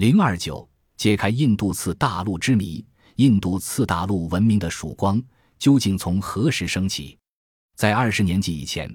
[0.00, 2.82] 零二九揭开印度次大陆之谜：
[3.16, 5.22] 印度次大陆文明的曙光
[5.58, 7.18] 究竟从何时升起？
[7.76, 8.90] 在二十年纪以前，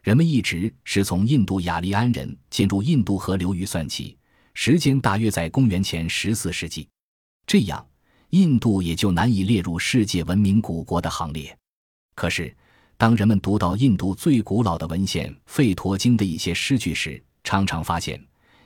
[0.00, 4.16] 人们一直是从印度雅利安人进入印度河流域算起，
[4.54, 6.88] 时间大约在公元前十四世纪。
[7.46, 7.86] 这样，
[8.30, 11.54] 印度也就难以列入世界文明古国的行列。
[12.14, 12.56] 可是，
[12.96, 18.18] 当人们读到印度最古老的文献《吠陀经》的一些诗句时，常常发现，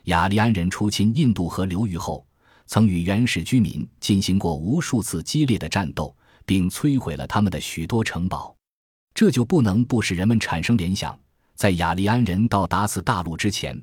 [0.05, 2.25] 雅利安人出侵印度河流域后，
[2.65, 6.15] 曾与原始居民进行过无数次激烈的战斗，
[6.45, 8.55] 并摧毁了他们的许多城堡。
[9.13, 11.17] 这就不能不使人们产生联想：
[11.55, 13.79] 在雅利安人到达此大陆之前，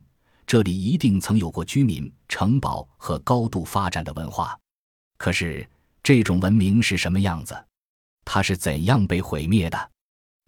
[0.47, 4.59] 这里一定曾有过居民、城堡和高度发展的文化。
[5.19, 5.69] 可是，
[6.03, 7.55] 这种文明是什么样子？
[8.25, 9.91] 它是怎样被毁灭的？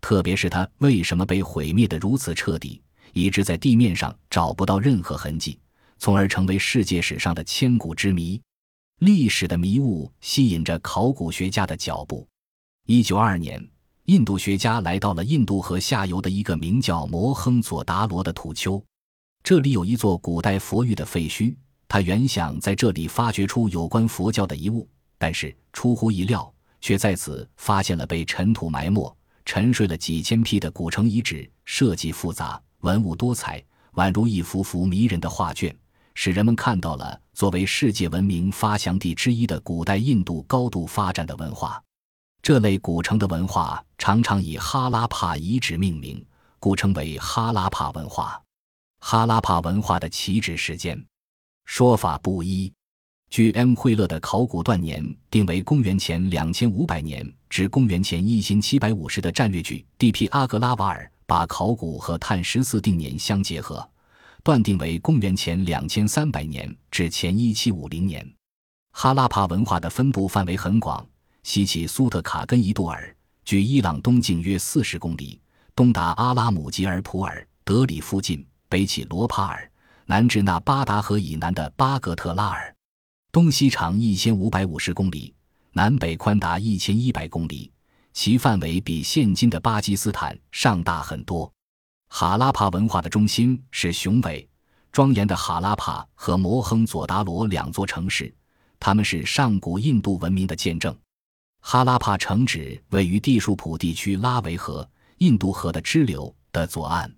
[0.00, 2.80] 特别是它为什么被毁灭的如此彻底，
[3.12, 5.58] 以致在地面上找不到任何痕迹，
[5.98, 8.40] 从而成为世界史上的千古之谜？
[9.00, 12.26] 历史的迷雾吸引着考古学家的脚步。
[12.86, 13.66] 一九二二年，
[14.04, 18.82] 印度学家来到了印度河下游的一个名叫摩亨佐达罗的土丘，
[19.42, 21.54] 这里有一座古代佛域的废墟。
[21.88, 24.88] 他原想在这里发掘出有关佛教的遗物，
[25.18, 29.16] 但是出乎意料，却在此发现了被尘土埋没。
[29.44, 33.62] 沉睡了几千批的古城遗址，设计复杂，文物多彩，
[33.94, 35.74] 宛如一幅幅迷人的画卷，
[36.14, 41.82] 使人们看到了作为世界文明发祥地之一的古代印度高度发展的文化。
[42.42, 46.24] 这类古城的文化常常以哈拉帕遗址命名，
[46.58, 48.40] 故称为哈拉帕文化。
[49.00, 51.02] 哈拉帕文化的起止时间
[51.66, 52.72] 说法不一。
[53.28, 60.26] 据 M 惠勒的考古断年定为公元前两千五百年至公元前一千七百五十的战略剧 D.P.
[60.28, 63.88] 阿格拉瓦尔把考古和碳十四定年相结合，
[64.42, 68.28] 断定为公元前两千三百年至前一七五零年。
[68.90, 71.06] 哈拉帕文化的分布范围很广，
[71.44, 73.14] 西起苏特卡根伊杜尔，
[73.44, 75.40] 距伊朗东境约四十公里，
[75.76, 79.70] 东达阿拉姆吉尔普尔德里附近，北起罗帕尔，
[80.06, 82.74] 南至那巴达河以南的巴格特拉尔。
[83.30, 85.32] 东西长一千五百五十公里，
[85.74, 87.70] 南北宽达一千一百公里，
[88.12, 91.50] 其范围比现今的巴基斯坦尚大很多。
[92.08, 94.48] 哈拉帕文化的中心是雄伟
[94.90, 98.34] 庄严的哈拉帕和摩亨佐达罗两座城市，
[98.78, 100.96] 它们是上古印度文明的见证。
[101.60, 104.88] 哈拉帕城址位于地树普地区拉维河
[105.18, 107.14] （印度河的支流）的左岸，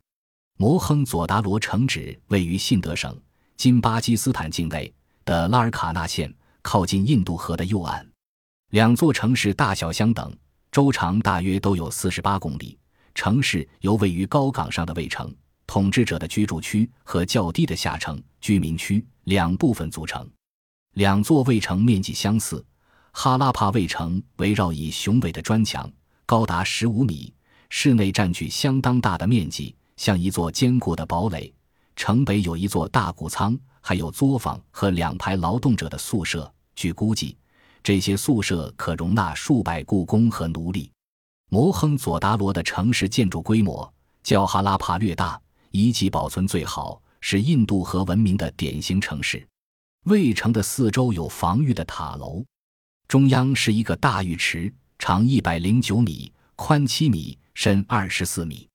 [0.59, 3.19] 摩亨佐达罗城址位于信德省
[3.57, 4.93] （今巴基斯坦境内）。
[5.25, 8.05] 的拉尔卡纳县靠近印度河的右岸，
[8.71, 10.37] 两座城市大小相等，
[10.73, 12.79] 周长大约都有四十八公里。
[13.15, 15.33] 城市由位于高岗上的卫城
[15.67, 20.27] 统治者的居住区和较低的下城居民区两部分组成。
[20.95, 22.65] 两座卫城面积相似，
[23.13, 25.91] 哈拉帕卫城围绕以雄伟的砖墙，
[26.25, 27.31] 高达十五米，
[27.69, 31.53] 室内占据相当大的面积，像一座坚固的堡垒。
[31.95, 33.57] 城北有一座大谷仓。
[33.85, 36.49] 还有作坊和两排劳动者的宿舍。
[36.77, 37.37] 据估计，
[37.83, 40.91] 这些宿舍可容纳数百雇工和奴隶。
[41.51, 49.47] 摩亨佐达罗的城市建筑规模较哈拉帕略大，遗迹保存最好，是印度河文明的典型城市。
[50.05, 52.45] 卫城的四周有防御的塔楼，
[53.07, 58.69] 中央是一个大浴池，长一百零九米，宽七米，深二十四米。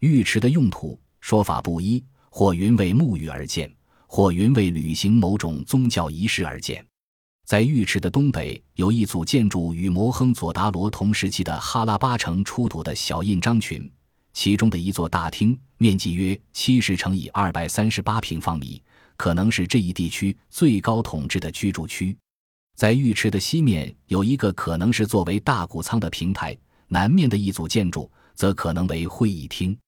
[0.00, 3.70] 浴池的用途说法不一，或云为沐浴而建。
[4.08, 6.86] 或云为履行某种宗教仪式而建，
[7.46, 13.88] 在浴池的东北有一组建筑与摩亨佐达罗同时期的哈拉巴城出土的小印章群，
[14.32, 18.82] 其中的一座大厅面积约七十乘以二百三十八平方米，
[19.16, 22.16] 可能是这一地区最高统治的居住区。
[22.74, 26.58] 在浴池的西面有一个可能是作为大谷仓的平台，
[26.88, 29.78] 南面的一组建筑则可能为会议厅。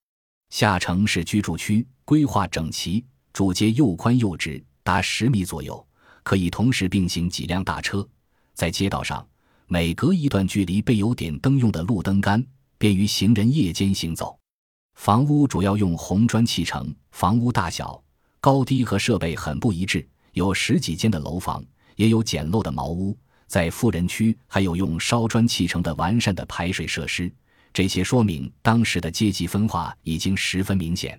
[0.50, 3.04] 下城是居住区，规划整齐。
[3.32, 5.84] 主街又宽又直，达十米左右，
[6.28, 8.06] 可以同时并行几辆大车。
[8.52, 9.26] 在街道上，
[9.66, 12.44] 每隔一段距离备有点灯用的路灯杆，
[12.76, 14.38] 便于行人夜间行走。
[14.96, 17.98] 房屋主要用红砖砌成，房屋大小、
[18.42, 21.64] 高低和设备很不一致，有十几间的楼房，
[21.96, 23.16] 也有简陋的茅屋。
[23.46, 27.32] 在富人区，还有用烧砖砌成的完善的排水设施。
[27.72, 31.18] 这些说明当时的阶级分化已经十分明显。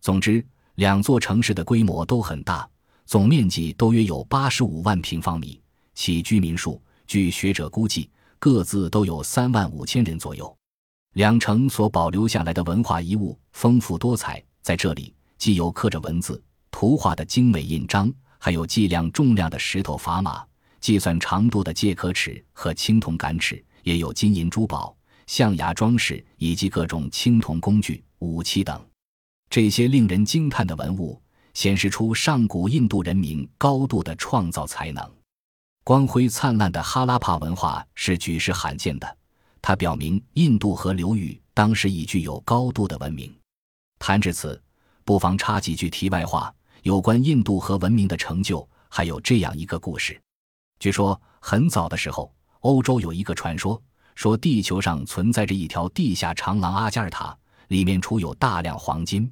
[0.00, 0.42] 总之。
[0.78, 2.64] 两座城市的规模都很大，
[3.08, 5.58] 总面积都约有八十五万平方米，
[5.94, 10.54] 其居民数据学者估计各自都有三万五千人左右。
[11.14, 20.44] 两城所保留下来的文化遗物丰富多彩，在这里既有刻着文字、图画的精美印章，还有计量重量的石头砝码、
[20.78, 24.94] 计算长度的介壳尺和青铜杆尺，也有金银珠宝、
[25.26, 28.78] 象牙装饰以及各种青铜工具、武器等。
[29.48, 31.18] 这些令人惊叹的文物，
[31.58, 35.04] 显示出上古印度人民高度的创造才能。
[35.82, 39.16] 光辉灿烂的哈拉帕文化是举世罕见的，
[39.60, 43.36] 它表明印度河流域当时已具有高度的文明。
[43.98, 44.62] 谈至此，
[45.02, 46.54] 不妨插几句题外话。
[46.84, 50.16] 有关印度河文明的成就，还有这样一个故事：
[50.78, 53.82] 据说很早的时候，欧洲有一个传说，
[54.14, 59.28] 说地球上存在着一条地下长廊阿加尔塔，里面储有大量黄金。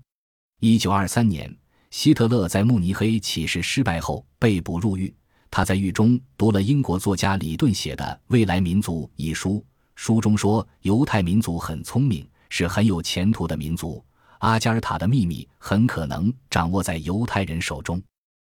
[0.59, 1.57] 一九二三年，
[1.97, 5.13] 希特勒在慕尼黑起事失败后被捕入狱，
[5.51, 9.65] 他在狱中读了英国作家李顿写的《未来民族》一书，
[9.95, 14.05] 书中说犹太民族很聪明，是很有前途的民族。
[14.41, 18.03] 阿加尔塔的秘密很可能掌握在犹太人手中，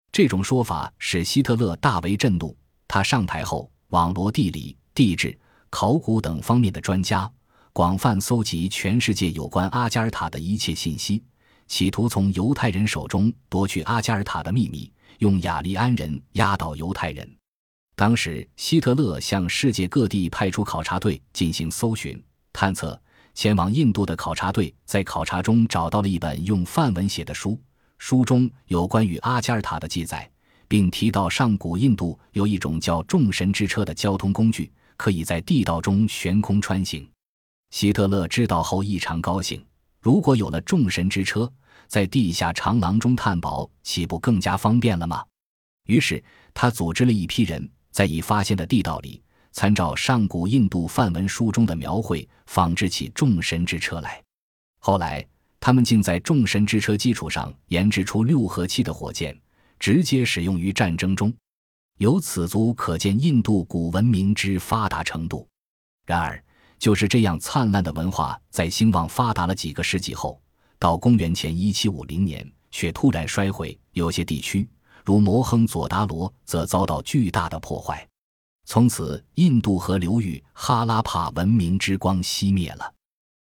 [0.09, 2.55] 这种说法使希特勒大为震怒。
[2.87, 5.37] 他上台后，网罗地理、地质、
[5.69, 7.29] 考古等方面的专家，
[7.73, 11.21] 广泛搜集全世界有关阿加尔塔的一切信息，
[11.73, 17.27] 企图从犹太人手中夺取阿加尔塔的秘密，用雅利安人压倒犹太人。
[17.95, 22.23] 当时，希特勒向世界各地派出考察队进行搜寻、
[22.53, 23.01] 探测。
[23.33, 27.59] 前往印度的考察队在考察中找到了一本用梵文写的书，
[27.97, 30.29] 书中有关于阿加尔塔的记载，
[30.67, 37.09] 并提到上古印度有一种叫众神之车的交通工具，可以在地道中悬空穿行。
[37.71, 39.65] 希特勒知道后异常高兴，
[39.99, 41.51] 如果有了众神之车，
[41.93, 45.23] 在地下长廊中探宝岂不更加方便了吗？
[45.85, 49.21] 于是他组织了一批人，在已发现的地道里。
[49.51, 54.19] 参照上古印度梵文书中的描绘，仿制起众神之车来。
[54.79, 55.23] 后来，
[55.59, 59.39] 他们竟在众神之车基础上研制出六合气的火箭，
[59.77, 61.31] 直接使用于战争中。
[61.99, 65.47] 由此足可见印度古文明之发达程度。
[66.07, 66.43] 然而，
[66.79, 70.41] 就是这样灿烂的文化，在兴旺发达了几个世纪后，
[70.83, 73.79] 到公元前一七五零年，却突然衰毁。
[73.93, 74.67] 有些地区，
[75.05, 78.05] 如摩亨佐达罗，则遭到巨大的破坏。
[78.65, 82.92] 从此，印度河流域哈拉帕文明之光熄灭了。